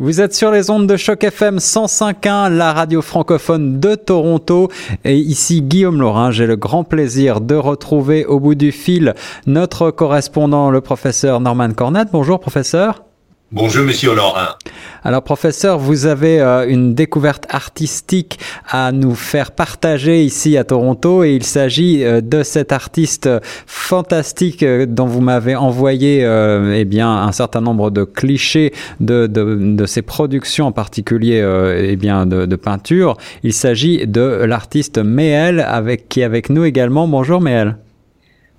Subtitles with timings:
[0.00, 4.70] Vous êtes sur les ondes de choc FM 105.1, la radio francophone de Toronto.
[5.04, 9.14] Et ici Guillaume Laurin, j'ai le grand plaisir de retrouver au bout du fil
[9.48, 12.10] notre correspondant, le professeur Norman Cornette.
[12.12, 13.07] Bonjour professeur.
[13.50, 14.58] Bonjour Monsieur Laurent.
[15.02, 18.38] Alors professeur, vous avez euh, une découverte artistique
[18.68, 23.26] à nous faire partager ici à Toronto et il s'agit euh, de cet artiste
[23.66, 26.28] fantastique euh, dont vous m'avez envoyé
[26.74, 31.42] eh bien un certain nombre de clichés de, de, de ses productions en particulier
[31.74, 33.16] eh bien de, de, peinture.
[33.44, 37.08] Il s'agit de l'artiste Méel avec qui est avec nous également.
[37.08, 37.78] Bonjour Méel.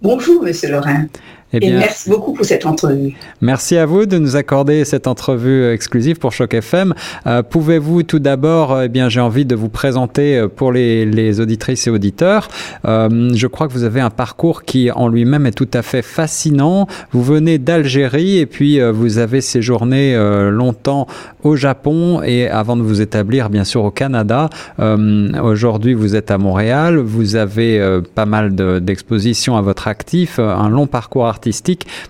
[0.01, 1.05] Bonjour Monsieur Laurent.
[1.51, 3.15] Eh et merci beaucoup pour cette entrevue.
[3.41, 6.93] Merci à vous de nous accorder cette entrevue exclusive pour Choc FM.
[7.25, 11.05] Euh, Pouvez-vous tout d'abord, euh, eh bien, j'ai envie de vous présenter euh, pour les,
[11.05, 12.49] les auditrices et auditeurs.
[12.85, 16.03] Euh, je crois que vous avez un parcours qui en lui-même est tout à fait
[16.03, 16.85] fascinant.
[17.11, 20.15] Vous venez d'Algérie et puis euh, vous avez séjourné
[20.51, 21.07] longtemps
[21.43, 24.49] au Japon et avant de vous établir bien sûr au Canada.
[24.77, 26.97] Aujourd'hui, vous êtes à Montréal.
[26.97, 28.53] Vous avez pas mal
[28.83, 31.38] d'expositions à votre actif, un long parcours artistique.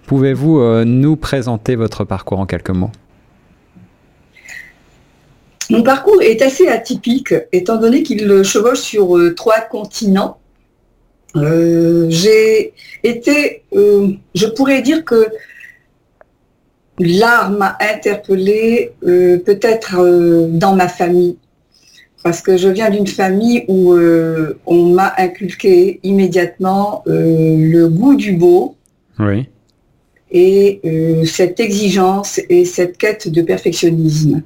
[0.08, 2.91] Pouvez-vous euh, nous présenter votre parcours en quelques mots?
[5.69, 10.38] Mon parcours est assez atypique, étant donné qu'il chevauche sur euh, trois continents.
[11.35, 15.27] Euh, j'ai été, je pourrais dire que
[16.97, 21.38] l'art m'a interpellé peut-être dans ma famille,
[22.23, 23.94] parce que je viens d'une famille où
[24.66, 28.75] on m'a inculqué immédiatement le goût du beau,
[29.20, 29.48] oui.
[30.31, 34.44] Et euh, cette exigence et cette quête de perfectionnisme.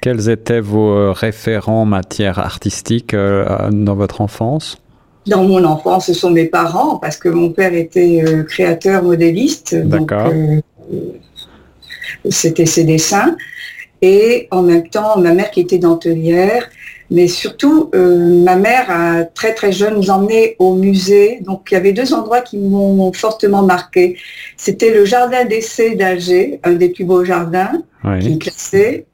[0.00, 4.78] Quels étaient vos euh, référents en matière artistique euh, dans votre enfance?
[5.26, 9.74] Dans mon enfance, ce sont mes parents, parce que mon père était créateur modéliste.
[9.74, 10.32] D'accord.
[12.30, 13.36] C'était ses dessins.
[14.02, 16.68] Et en même temps, ma mère qui était dentelière,
[17.10, 21.40] mais surtout, euh, ma mère a très très jeune nous emmené au musée.
[21.42, 24.16] Donc il y avait deux endroits qui m'ont fortement marqué.
[24.56, 27.82] C'était le jardin d'essai d'Alger, un des plus beaux jardins
[28.20, 29.06] qui est classé,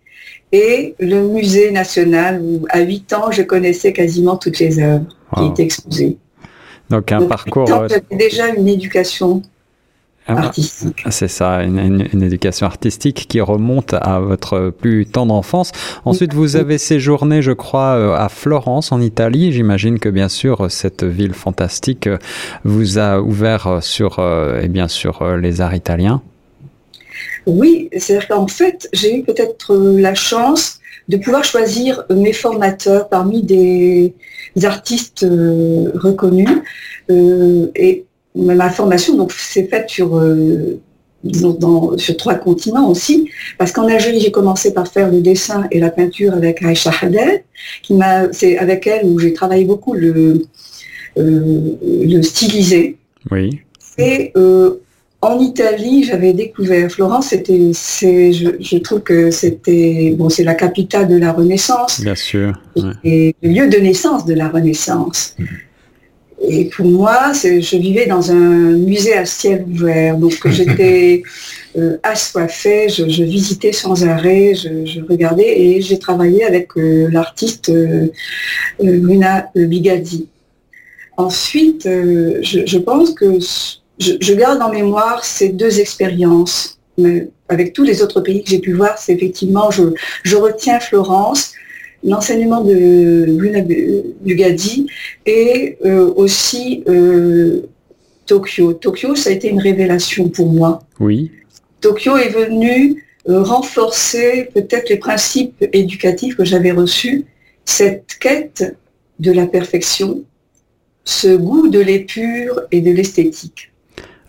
[0.52, 5.46] et le musée national où à 8 ans je connaissais quasiment toutes les œuvres qui
[5.46, 6.18] étaient exposées.
[6.90, 7.66] Donc un parcours.
[7.66, 9.42] J'avais déjà une éducation
[10.26, 11.04] ah artistique.
[11.10, 15.72] C'est ça, une, éducation artistique qui remonte à votre plus tendre enfance.
[16.04, 19.52] Ensuite, vous avez séjourné, je crois, euh, à Florence, en Italie.
[19.52, 22.18] J'imagine que, bien sûr, cette ville fantastique euh,
[22.64, 24.20] vous a ouvert sur,
[24.62, 26.22] et bien sûr, les arts italiens.
[27.46, 30.78] Oui, c'est-à-dire qu'en fait, j'ai eu peut-être la chance
[31.08, 34.14] de pouvoir choisir mes formateurs parmi des
[34.62, 36.48] artistes euh, reconnus.
[37.08, 40.80] et ma formation donc s'est faite sur euh,
[41.24, 45.78] dans, sur trois continents aussi, parce qu'en Algérie, j'ai commencé par faire le dessin et
[45.78, 46.90] la peinture avec Aïcha
[47.82, 50.46] qui m'a, c'est avec elle où j'ai travaillé beaucoup le,
[51.18, 52.96] euh, le stylisé.
[53.30, 53.60] Oui.
[53.98, 54.80] Et euh,
[55.20, 57.28] en Italie, j'avais découvert Florence.
[57.28, 62.00] C'était, c'est, je, je, trouve que c'était, bon, c'est la capitale de la Renaissance.
[62.00, 62.60] Bien sûr.
[63.04, 65.36] Et le lieu de naissance de la Renaissance.
[65.38, 65.44] Mmh.
[66.44, 70.16] Et pour moi, je vivais dans un musée à ciel ouvert.
[70.16, 71.22] Donc j'étais
[71.76, 77.68] euh, assoiffée, je, je, visitais sans arrêt, je, regardais et j'ai travaillé avec euh, l'artiste
[77.68, 78.08] euh,
[78.80, 80.28] Luna Bigadi.
[81.16, 83.38] Ensuite, je, pense que
[83.98, 86.78] je, garde en mémoire ces deux expériences.
[86.98, 91.52] Mais avec tous les autres pays que j'ai pu voir, c'est effectivement, je retiens Florence
[92.04, 94.86] l'enseignement de Luna Bugadi
[95.26, 97.62] et euh, aussi euh,
[98.26, 98.72] Tokyo.
[98.72, 100.82] Tokyo, ça a été une révélation pour moi.
[101.00, 101.30] Oui.
[101.80, 107.24] Tokyo est venu euh, renforcer peut-être les principes éducatifs que j'avais reçus,
[107.64, 108.76] cette quête
[109.18, 110.22] de la perfection,
[111.04, 113.71] ce goût de l'épure et de l'esthétique.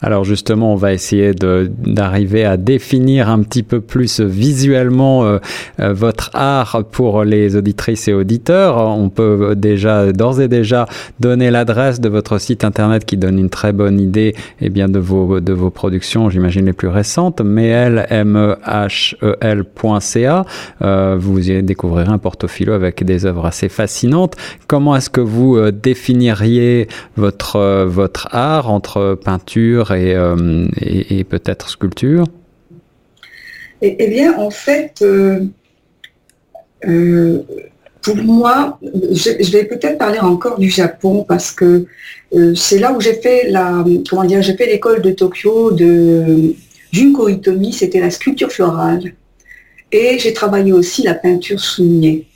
[0.03, 5.39] Alors justement, on va essayer d'arriver à définir un petit peu plus visuellement euh,
[5.79, 8.77] euh, votre art pour les auditrices et auditeurs.
[8.77, 10.87] On peut déjà, d'ores et déjà,
[11.21, 14.99] donner l'adresse de votre site internet qui donne une très bonne idée eh bien, de,
[14.99, 20.43] vos, de vos productions, j'imagine les plus récentes, mehel, m h -L
[20.81, 24.35] euh, vous y découvrirez un portfolio avec des œuvres assez fascinantes.
[24.67, 32.25] Comment est-ce que vous définiriez votre, votre art entre peinture euh, et, peut-être sculpture
[33.81, 35.41] eh, eh, bien, en fait, euh,
[36.87, 37.39] euh,
[38.01, 41.85] pour moi, je, vais peut-être parler encore du Japon parce que
[42.55, 46.53] c'est là où j'ai fait la, comment dire, j'ai fait l'école de Tokyo de
[46.91, 47.29] Junko
[47.71, 49.13] c'était la sculpture florale.
[49.91, 52.27] et j'ai travaillé aussi la peinture soulignée.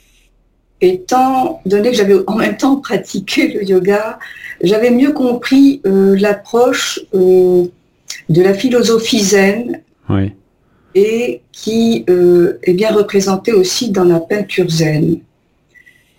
[0.80, 4.18] Étant donné que j'avais en même temps pratiqué le yoga,
[4.62, 7.64] j'avais mieux compris euh, l'approche euh,
[8.28, 9.80] de la philosophie zen
[10.94, 15.18] et qui euh, est bien représentée aussi dans la peinture zen.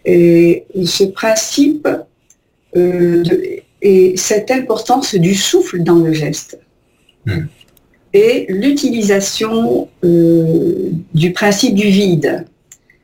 [0.05, 1.87] Et ce principe
[2.75, 6.59] et cette importance du souffle dans le geste.
[7.25, 7.45] Hmm.
[8.13, 12.45] Et l'utilisation du principe du vide.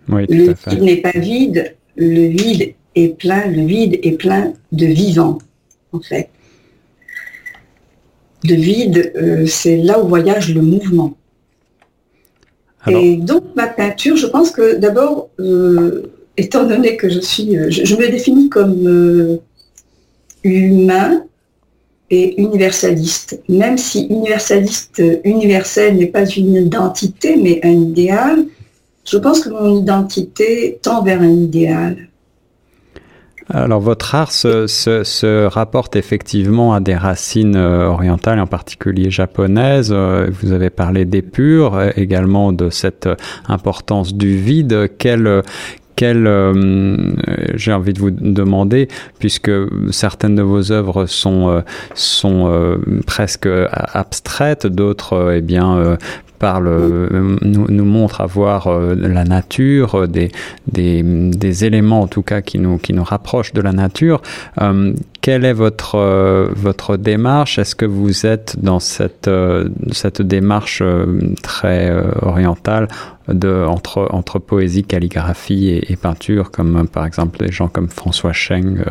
[0.07, 5.39] Le vide n'est pas vide, le vide est plein, le vide est plein de vivant,
[5.91, 6.29] en fait.
[8.43, 11.15] Le vide, euh, c'est là où voyage le mouvement.
[12.87, 16.03] Et donc ma peinture, je pense que d'abord, euh,
[16.37, 19.39] étant donné que je suis, euh, je, me définis comme
[20.43, 21.23] humain
[22.11, 28.45] et universaliste, même si universaliste, universel n'est pas une identité, mais un idéal,
[29.05, 32.09] je pense que mon identité tend vers un idéal.
[33.53, 39.91] Alors votre art se, rapporte effectivement à des racines euh, orientales, en particulier japonaises.
[39.93, 43.07] Euh, vous avez parlé d'épure, euh, également de cette
[43.47, 44.89] importance du vide.
[44.97, 45.43] Quelle,
[45.95, 46.27] quelle,
[47.53, 48.87] j'ai envie de vous demander,
[49.19, 49.51] puisque
[49.91, 51.63] certaines de vos œuvres sont,
[51.93, 55.97] sont presque abstraites, d'autres, eh bien,
[56.35, 60.31] parle, euh, nous, nous, montre avoir euh, la nature, euh, des,
[60.67, 64.21] des, éléments en tout cas qui nous, qui nous rapprochent de la nature.
[65.21, 65.97] quelle est votre,
[66.53, 67.57] votre démarche?
[67.57, 69.29] Est-ce que vous êtes dans cette,
[69.91, 70.83] cette démarche
[71.41, 71.91] très
[72.21, 72.87] orientale
[73.29, 78.83] de, entre, entre poésie, calligraphie et, peinture, comme par exemple des gens comme François Cheng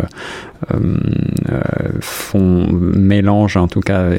[2.01, 4.11] font, mélangent en tout cas,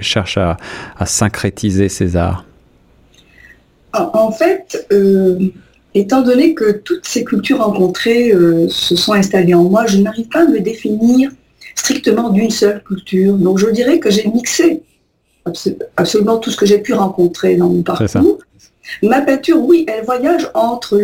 [0.00, 0.56] cherchent à,
[0.98, 2.44] à syncrétiser ces arts?
[3.92, 5.38] En fait, euh,
[5.94, 10.28] étant donné que toutes ces cultures rencontrées euh, se sont installées en moi, je n'arrive
[10.28, 11.30] pas à me définir
[11.74, 13.34] strictement d'une seule culture.
[13.34, 14.82] Donc je dirais que j'ai mixé
[15.96, 18.38] absolument tout ce que j'ai pu rencontrer dans mon parcours.
[19.02, 21.00] Ma peinture, oui, elle voyage entre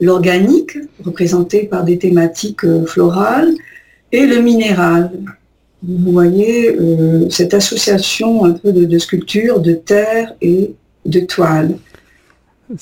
[0.00, 3.52] l'organique, représenté par des thématiques euh, florales,
[4.12, 5.12] et le minéral.
[5.82, 6.76] Vous voyez
[7.30, 10.74] cette association un peu de, de sculpture, de terre et
[11.04, 11.76] de toile.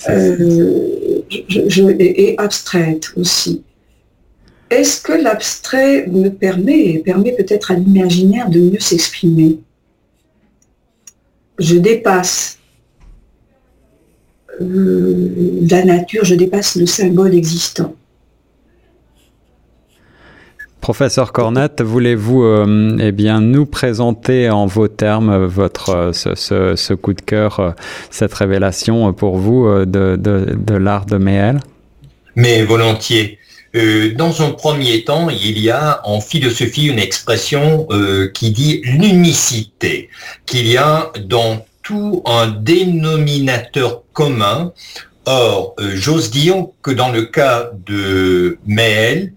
[0.08, 3.62] Euh, et, abstraite aussi.
[4.70, 9.60] Est-ce que l'abstrait me permet, permet peut-être à l'imaginaire de mieux s'exprimer?
[11.58, 12.58] Je dépasse
[14.60, 17.94] euh, la nature, je dépasse le symbole existant.
[20.88, 27.12] Professeur Cornette, voulez-vous euh, eh bien, nous présenter en vos termes votre, euh, ce, coup
[27.12, 27.70] de cœur, euh,
[28.10, 31.60] cette révélation pour vous de, l'art de Méel
[32.36, 33.38] Mais volontiers.
[34.16, 37.86] dans un premier temps, il y a en philosophie une expression
[38.32, 40.08] qui dit l'unicité,
[40.46, 44.72] qu'il y a dans tout un dénominateur commun.
[45.26, 49.34] Or, j'ose dire que dans le cas de Méel,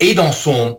[0.00, 0.78] et dans son,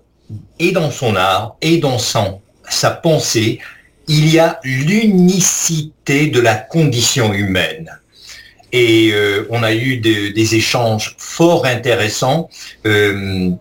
[0.59, 3.59] et dans son art, et dans son, sa pensée,
[4.07, 7.97] il y a l'unicité de la condition humaine.
[8.73, 12.49] Et euh, on a eu des échanges fort intéressants
[12.85, 13.51] euh,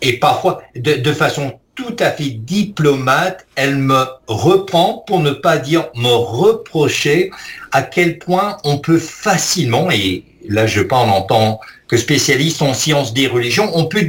[0.00, 5.58] et parfois de, de, façon tout à fait diplomate, elle me reprend pour ne pas
[5.58, 7.30] dire me reprocher
[7.72, 12.74] à quel point on peut facilement, et là je parle en tant que spécialiste en
[12.74, 14.02] sciences des religions, on peut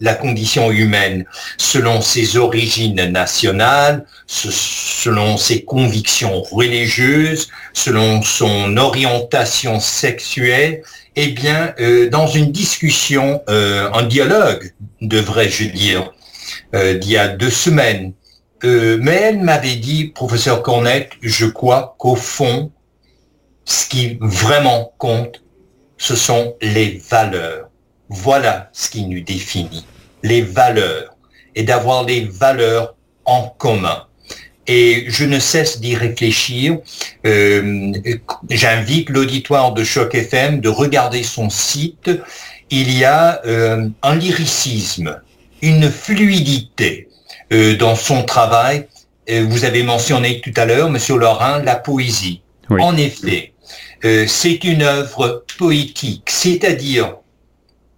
[0.00, 1.24] la condition humaine
[1.58, 10.82] selon ses origines nationales, selon ses convictions religieuses, selon son orientation sexuelle.
[11.16, 16.12] Eh bien, euh, dans une discussion, euh, un dialogue, devrais-je dire,
[16.74, 18.14] euh, d'il y a deux semaines,
[18.62, 22.72] mais elle m'avait dit, professeur Cornette, je crois qu'au fond,
[23.66, 25.42] ce qui vraiment compte,
[25.98, 27.63] ce sont les valeurs.
[28.14, 29.84] Voilà ce qui nous définit,
[30.22, 31.16] les valeurs,
[31.56, 32.94] et d'avoir les valeurs
[33.24, 34.04] en commun.
[34.66, 36.78] Et je ne cesse d'y réfléchir.
[37.26, 37.92] Euh,
[38.50, 42.10] j'invite l'auditoire de Choc FM de regarder son site.
[42.70, 45.20] Il y a euh, un lyricisme,
[45.60, 47.08] une fluidité
[47.52, 48.86] euh, dans son travail.
[49.28, 52.42] vous avez mentionné tout à l'heure, Monsieur Laurent, la poésie.
[52.70, 53.54] En effet,
[54.04, 57.16] euh, c'est une œuvre poétique, c'est-à-dire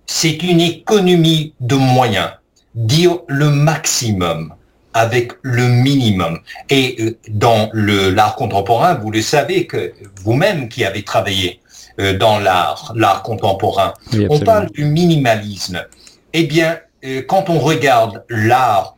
[0.07, 2.31] c'est une économie de moyens,
[2.75, 4.55] dire le maximum,
[4.97, 6.41] avec le minimum.
[6.71, 11.61] Et euh, dans l'art contemporain, vous le savez que vous-même qui avez travaillé
[12.01, 13.93] euh, dans l'art, l'art contemporain,
[14.31, 15.85] on parle du minimalisme.
[16.33, 18.97] Eh bien, euh, quand on regarde l'art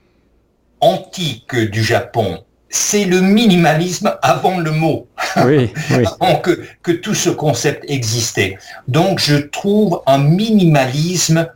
[0.81, 5.09] antique du Japon, c'est le minimalisme avant le mot,
[5.45, 8.59] oui, avant que, que tout ce concept existait.
[8.89, 11.49] Donc je trouve un minimalisme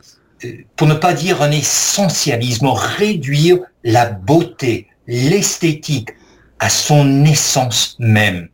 [0.77, 6.11] pour ne pas dire un essentialisme, réduire la beauté, l'esthétique
[6.59, 8.49] à son essence même.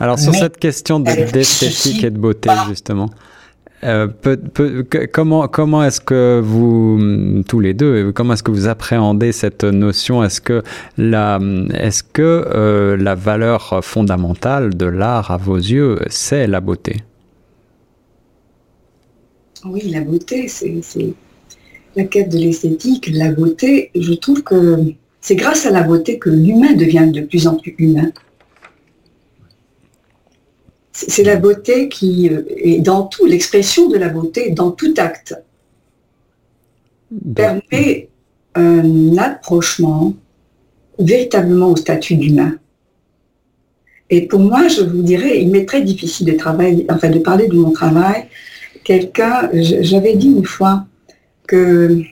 [0.00, 3.10] Alors sur cette question d'esthétique et de beauté, justement,
[3.84, 4.08] euh,
[5.12, 10.24] comment comment est-ce que vous tous les deux comment est-ce que vous appréhendez cette notion?
[10.24, 10.62] Est-ce que
[10.96, 11.38] la
[11.74, 16.96] est-ce que euh, la valeur fondamentale de l'art à vos yeux c'est la beauté?
[19.64, 21.14] Oui, la beauté, c'est
[21.96, 24.78] la quête de l'esthétique, la beauté, je trouve que
[25.20, 28.10] c'est grâce à la beauté que l'humain devient de plus en plus humain.
[31.06, 35.36] C'est la beauté qui euh, est dans tout, l'expression de la beauté dans tout acte
[37.34, 38.08] permet
[38.54, 40.14] un approchement
[40.98, 42.56] véritablement au statut d'humain.
[44.10, 47.46] Et pour moi, je vous dirais, il m'est très difficile de travailler, enfin de parler
[47.46, 48.26] de mon travail.
[48.82, 50.86] Quelqu'un, j'avais dit une fois,
[51.46, 52.02] que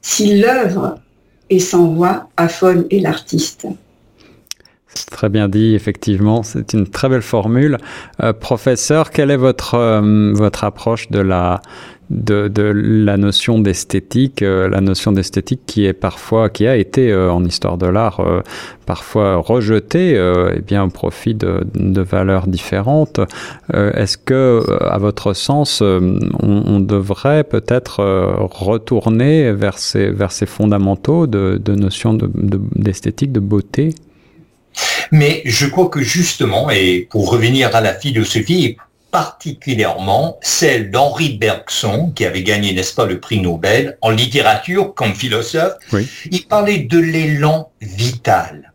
[0.00, 1.00] si l'œuvre
[1.50, 3.66] est sans voix, Aphone est l'artiste.
[5.10, 7.78] Très bien dit, effectivement, c'est une très belle formule.
[8.22, 11.60] Euh, professeur, quelle est votre, euh, votre approche de la,
[12.08, 17.14] de, de la notion d'esthétique, euh, la notion d'esthétique qui est parfois, qui a été
[17.14, 18.22] en histoire de l'art
[18.86, 23.20] parfois rejetée, et eh bien au profit de, de valeurs différentes.
[23.74, 28.02] Est-ce que, à votre sens, on, devrait peut-être
[28.50, 33.94] retourner vers ces, vers ces fondamentaux de, de notion d'esthétique, de, de beauté?
[35.10, 38.76] Mais je crois que justement, et pour revenir à la philosophie,
[39.10, 45.14] particulièrement celle d'Henri Bergson, qui avait gagné, n'est-ce pas, le prix Nobel en littérature comme
[45.14, 45.74] philosophe.
[46.30, 48.72] Il parlait de l'élan vital.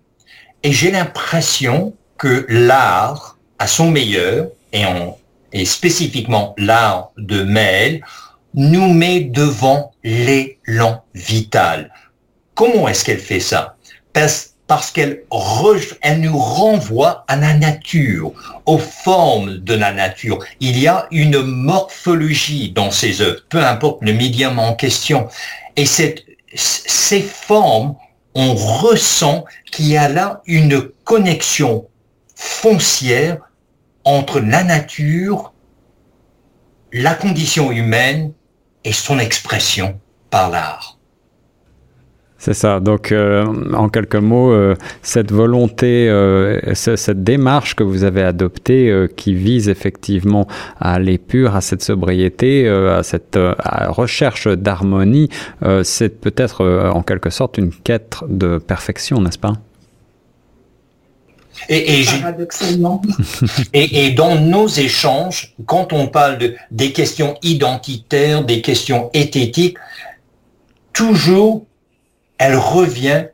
[0.63, 5.17] Et j'ai l'impression que l'art, à son meilleur, et, en,
[5.51, 8.01] et spécifiquement l'art de Maël,
[8.55, 11.93] nous met devant l'élan vital.
[12.55, 13.77] Comment est-ce qu'elle fait ça?
[14.13, 14.52] Parce
[14.93, 15.23] qu'elle
[16.01, 18.33] elle nous renvoie à la nature,
[18.65, 20.43] aux formes de la nature.
[20.59, 25.27] Il y a une morphologie dans ses œuvres, peu importe le médium en question.
[25.75, 27.95] Et cette, ces formes,
[28.35, 31.87] on ressent qu'il y a là une connexion
[32.35, 33.37] foncière
[34.05, 35.53] entre la nature,
[36.91, 38.33] la condition humaine
[38.83, 40.92] et son expression par l'art.
[42.43, 42.81] C'est ça.
[42.81, 49.07] Donc, euh, en quelques mots, euh, cette volonté, euh, cette démarche que vous avez adoptée,
[49.15, 50.45] qui vise effectivement
[50.77, 53.39] à aller pur, à cette sobriété, à cette
[53.87, 55.29] recherche d'harmonie,
[55.83, 59.53] c'est peut-être en quelque sorte une quête de perfection, n'est-ce pas?
[61.69, 63.01] Et, et Paradoxalement.
[63.73, 69.77] Et, et, dans nos échanges, quand on parle de, des questions identitaires, des questions éthétiques,
[70.91, 71.65] toujours
[72.43, 73.27] elle revient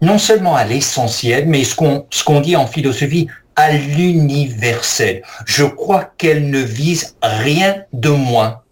[0.00, 5.22] non seulement à l'essentiel, mais ce qu'on dit en philosophie, à l'universel.
[5.46, 8.62] Je crois qu'elle ne vise rien de moins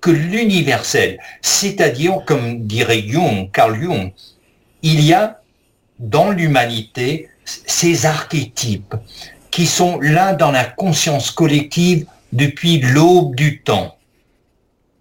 [0.00, 1.18] que l'universel.
[1.42, 4.12] C'est-à-dire, comme dirait Jung, Carl Jung,
[4.82, 5.40] il y a
[5.98, 8.94] dans l'humanité ces archétypes
[9.50, 13.96] qui sont là dans la conscience collective depuis l'aube du temps.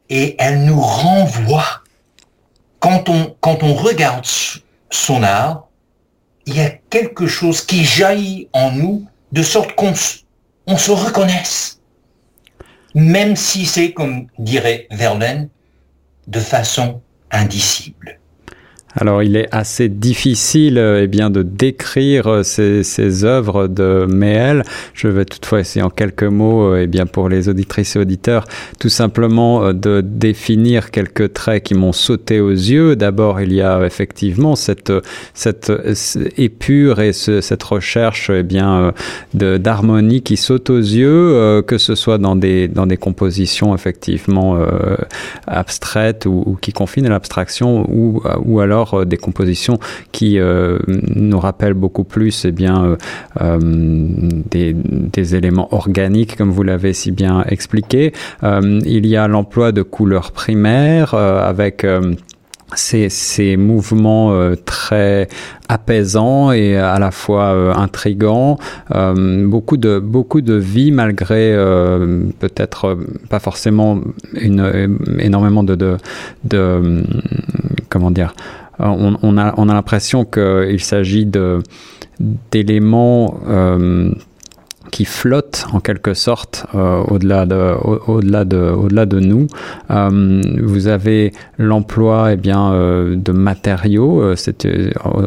[0.10, 1.83] Et elle nous renvoie
[2.84, 4.26] quand on, quand on regarde
[4.90, 5.70] son art,
[6.46, 9.94] il y a quelque chose qui jaillit en nous de sorte qu'on
[10.68, 11.80] on se reconnaisse.
[12.94, 15.50] Même si c'est, comme dirait Verlaine,
[16.28, 18.20] de façon indicible.
[18.96, 24.06] Alors, il est assez difficile euh, eh bien, de décrire euh, ces, ces œuvres de
[24.08, 24.64] Méel.
[24.94, 28.46] Je vais toutefois essayer en quelques mots, euh, eh bien, pour les auditrices et auditeurs,
[28.80, 32.96] tout simplement de définir quelques traits qui m'ont sauté aux yeux.
[32.96, 34.94] D'abord, il y a effectivement cette,
[35.34, 35.72] cette
[36.38, 38.94] épure et ce, cette recherche eh bien,
[39.34, 44.58] d'harmonie qui saute aux yeux, que ce soit dans des, dans des compositions effectivement
[45.48, 49.80] abstraites ou, ou qui confinent à l'abstraction ou, ou alors euh, des compositions
[50.12, 52.98] qui euh, nous rappellent beaucoup plus eh bien,
[53.42, 53.60] euh,
[54.52, 58.12] des, éléments organiques, comme vous l'avez si bien expliqué.
[58.44, 61.86] il y a l'emploi de couleurs primaires avec
[62.76, 65.30] ces, mouvements très
[65.70, 68.58] apaisants et à la fois intrigants,
[68.94, 71.54] beaucoup de beaucoup de vie malgré
[72.40, 72.98] peut-être
[73.30, 74.02] pas forcément
[74.34, 75.98] une, énormément de
[77.90, 78.34] comment dire.
[78.80, 81.30] On, on a on a l'impression qu'il s'agit
[82.52, 83.40] d'éléments
[84.94, 87.74] qui flotte en quelque sorte euh, au-delà de,
[88.06, 89.48] au-delà de, au-delà de nous.
[89.90, 94.68] Euh, vous avez l'emploi eh bien euh, de matériaux, c'est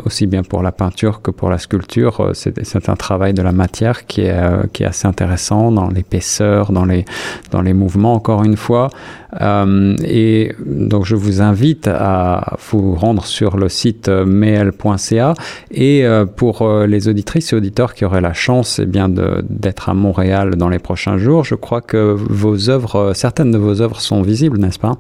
[0.05, 2.31] aussi bien pour la peinture que pour la sculpture.
[2.33, 4.39] C'est, un travail de la matière qui est,
[4.73, 7.05] qui est assez intéressant dans l'épaisseur, dans les,
[7.51, 8.15] dans les mouvements.
[8.15, 8.91] Encore une fois.
[9.41, 15.35] Euh, et donc je vous invite à vous rendre sur le site mail.ca
[15.73, 16.07] et
[16.37, 19.09] pour les auditrices et auditeurs qui auraient la chance eh bien
[19.57, 23.81] d'être à Montréal dans les prochains jours, je crois que vos œuvres, certaines de vos
[23.81, 24.99] œuvres sont visibles, n'est-ce pas?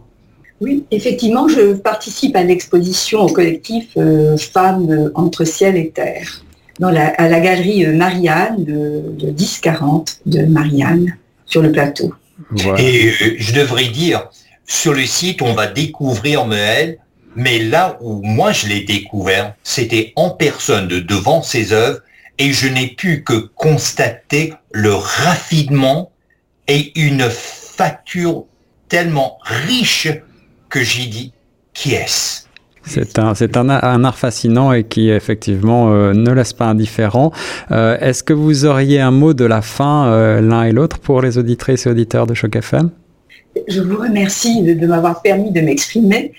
[0.60, 3.96] Oui, effectivement, je participe à l'exposition au collectif
[4.38, 6.42] Femmes entre ciel et terre,
[6.80, 11.14] dans la, à la galerie Marianne de, de 1040 de Marianne,
[11.46, 12.12] sur le plateau.
[12.78, 14.28] Et euh, je devrais dire,
[14.66, 16.98] sur le site, on va découvrir Mehel,
[17.34, 22.00] mais là où moi je l'ai découvert, c'était en personne de devant ses œuvres,
[22.38, 26.12] et je n'ai pu que constater le raffinement
[26.68, 28.44] et une facture
[28.88, 30.08] tellement riche
[30.68, 31.32] que j'ai dit,
[31.72, 32.46] qui est-ce?
[32.86, 33.34] C'est un,
[33.68, 37.32] un, art fascinant et qui effectivement euh, ne laisse pas indifférent.
[37.72, 41.20] Euh, est-ce que vous auriez un mot de la fin euh, l'un et l'autre pour
[41.20, 42.90] les auditrices et auditeurs de Choc FM
[43.68, 46.32] je vous remercie de, m'avoir permis de m'exprimer,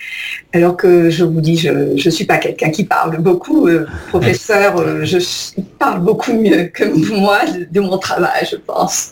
[0.53, 3.69] alors que je vous dis, je ne suis pas quelqu'un qui parle beaucoup.
[4.09, 5.17] professeur, je
[5.79, 6.83] parle beaucoup mieux que
[7.15, 9.11] moi de, de, mon travail, je pense.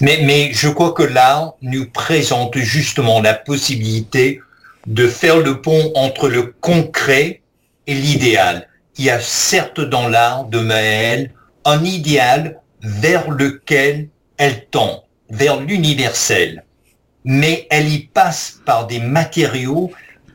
[0.00, 4.40] Mais, mais je crois que l'art nous présente justement la possibilité
[4.86, 7.42] de faire le pont entre le concret
[7.86, 8.68] et l'idéal.
[8.96, 11.30] Il y a certes dans l'art de Maëlle
[11.64, 16.64] un idéal vers lequel elle tend, vers l'universel.
[17.30, 19.92] Mais elle y passe par des matériaux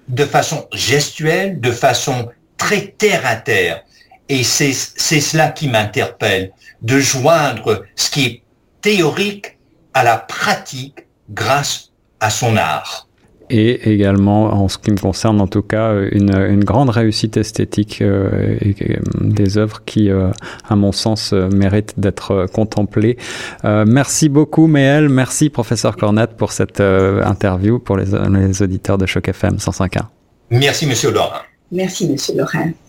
[0.09, 3.83] de façon gestuelle, de façon très terre à terre.
[4.29, 6.51] Et c'est cela qui m'interpelle,
[6.83, 8.43] de joindre ce qui est
[8.81, 9.57] théorique
[9.95, 13.07] à la pratique grâce à son art
[13.53, 18.01] et également, en ce qui me concerne en tout cas, une, une grande réussite esthétique
[18.01, 20.31] euh, et, et, des œuvres qui, euh,
[20.67, 23.15] à mon sens, euh, méritent d'être contemplées.
[23.63, 25.07] Euh, merci beaucoup, Méel.
[25.07, 30.01] Merci, professeur Cornette, pour cette euh, interview pour les, les, auditeurs de Choc FM 105.1.
[30.49, 31.33] Merci, monsieur Laurent.
[31.71, 32.73] Merci, monsieur Laurent.